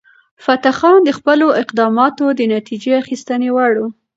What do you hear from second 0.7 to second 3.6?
خان د خپلو اقداماتو د نتیجه اخیستنې